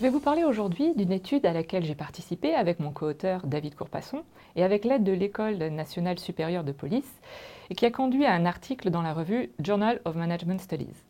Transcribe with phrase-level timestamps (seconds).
[0.06, 4.22] vais vous parler aujourd'hui d'une étude à laquelle j'ai participé avec mon co-auteur David Courpasson
[4.56, 7.20] et avec l'aide de l'École nationale supérieure de police
[7.68, 11.04] et qui a conduit à un article dans la revue Journal of Management Studies.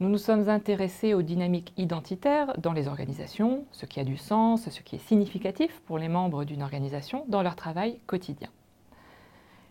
[0.00, 4.68] Nous nous sommes intéressés aux dynamiques identitaires dans les organisations, ce qui a du sens,
[4.68, 8.48] ce qui est significatif pour les membres d'une organisation dans leur travail quotidien.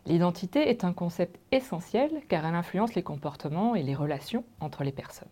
[0.06, 4.92] L'identité est un concept essentiel car elle influence les comportements et les relations entre les
[4.92, 5.28] personnes.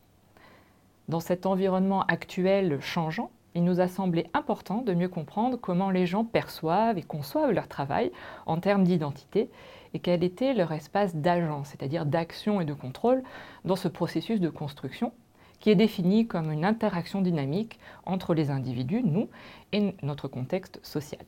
[1.08, 6.06] Dans cet environnement actuel changeant, il nous a semblé important de mieux comprendre comment les
[6.06, 8.12] gens perçoivent et conçoivent leur travail
[8.46, 9.50] en termes d'identité
[9.94, 13.24] et quel était leur espace d'agence, c'est-à-dire d'action et de contrôle
[13.66, 15.12] dans ce processus de construction
[15.60, 19.30] qui est défini comme une interaction dynamique entre les individus, nous,
[19.74, 21.26] et notre contexte social.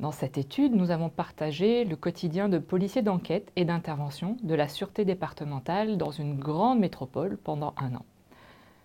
[0.00, 4.66] Dans cette étude, nous avons partagé le quotidien de policiers d'enquête et d'intervention de la
[4.66, 8.04] sûreté départementale dans une grande métropole pendant un an.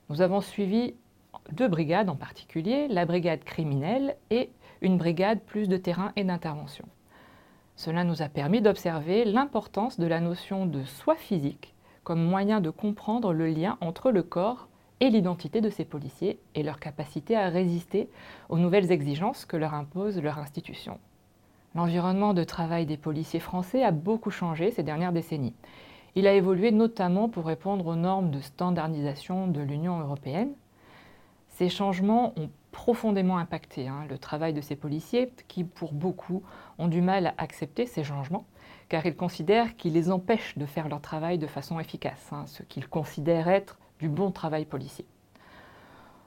[0.09, 0.93] Nous avons suivi
[1.51, 4.49] deux brigades en particulier, la brigade criminelle et
[4.81, 6.85] une brigade plus de terrain et d'intervention.
[7.75, 12.69] Cela nous a permis d'observer l'importance de la notion de soi physique comme moyen de
[12.69, 14.67] comprendre le lien entre le corps
[14.99, 18.09] et l'identité de ces policiers et leur capacité à résister
[18.49, 20.99] aux nouvelles exigences que leur impose leur institution.
[21.75, 25.53] L'environnement de travail des policiers français a beaucoup changé ces dernières décennies
[26.17, 30.49] il a évolué notamment pour répondre aux normes de standardisation de l'Union européenne.
[31.57, 36.43] Ces changements ont profondément impacté hein, le travail de ces policiers qui, pour beaucoup,
[36.77, 38.45] ont du mal à accepter ces changements
[38.89, 42.61] car ils considèrent qu'ils les empêchent de faire leur travail de façon efficace, hein, ce
[42.61, 45.07] qu'ils considèrent être du bon travail policier.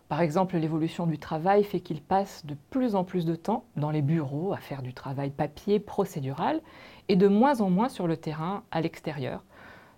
[0.09, 3.93] Par exemple, l'évolution du travail fait qu'ils passent de plus en plus de temps dans
[3.93, 6.61] les bureaux à faire du travail papier procédural
[7.07, 9.45] et de moins en moins sur le terrain à l'extérieur,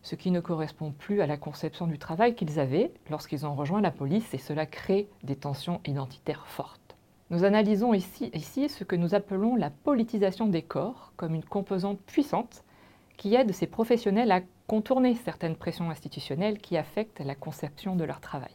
[0.03, 3.81] ce qui ne correspond plus à la conception du travail qu'ils avaient lorsqu'ils ont rejoint
[3.81, 6.97] la police et cela crée des tensions identitaires fortes.
[7.31, 12.63] Nous analysons ici, ce que nous appelons la politisation des corps comme une composante puissante
[13.17, 18.21] qui aide ces professionnels à contourner certaines pressions institutionnelles qui affectent la conception de leur
[18.21, 18.55] travail.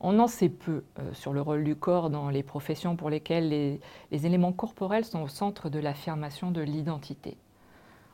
[0.00, 3.48] On en sait peu euh, sur le rôle du corps dans les professions pour lesquelles
[3.48, 3.80] les,
[4.10, 7.38] les éléments corporels sont au centre de l'affirmation de l'identité.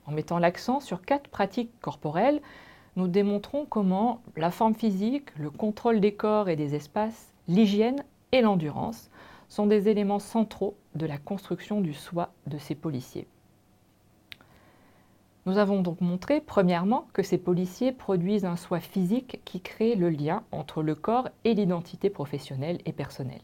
[0.07, 2.41] En mettant l'accent sur quatre pratiques corporelles,
[2.97, 8.41] nous démontrons comment la forme physique, le contrôle des corps et des espaces, l'hygiène et
[8.41, 9.11] l'endurance
[9.49, 13.27] sont des éléments centraux de la construction du soi de ces policiers.
[15.45, 20.09] Nous avons donc montré, premièrement, que ces policiers produisent un soi physique qui crée le
[20.09, 23.43] lien entre le corps et l'identité professionnelle et personnelle.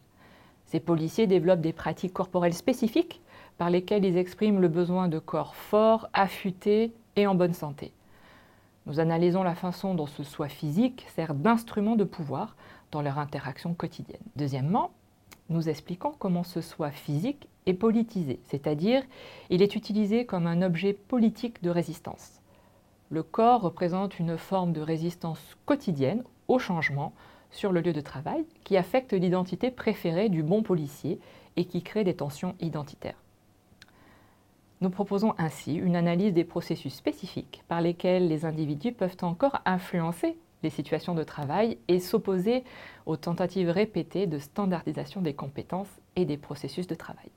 [0.68, 3.22] Ces policiers développent des pratiques corporelles spécifiques
[3.56, 7.92] par lesquels ils expriment le besoin de corps forts, affûtés et en bonne santé.
[8.84, 12.54] Nous analysons la façon dont ce soi physique sert d'instrument de pouvoir
[12.90, 14.20] dans leur interaction quotidienne.
[14.36, 14.90] Deuxièmement,
[15.48, 19.02] nous expliquons comment ce soi physique est politisé, c'est-à-dire
[19.48, 22.42] il est utilisé comme un objet politique de résistance.
[23.08, 27.14] Le corps représente une forme de résistance quotidienne au changement
[27.50, 31.18] sur le lieu de travail qui affecte l'identité préférée du bon policier
[31.56, 33.22] et qui crée des tensions identitaires.
[34.80, 40.38] Nous proposons ainsi une analyse des processus spécifiques par lesquels les individus peuvent encore influencer
[40.62, 42.64] les situations de travail et s'opposer
[43.06, 47.30] aux tentatives répétées de standardisation des compétences et des processus de travail.